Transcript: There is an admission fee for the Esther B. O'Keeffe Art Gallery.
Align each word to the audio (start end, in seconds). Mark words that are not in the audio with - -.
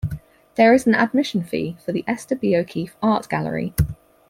There 0.55 0.73
is 0.73 0.87
an 0.87 0.95
admission 0.95 1.43
fee 1.43 1.77
for 1.85 1.91
the 1.91 2.03
Esther 2.07 2.35
B. 2.35 2.55
O'Keeffe 2.55 2.97
Art 3.03 3.29
Gallery. 3.29 3.75